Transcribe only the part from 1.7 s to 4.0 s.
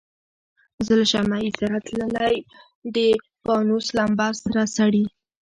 تللی د پانوس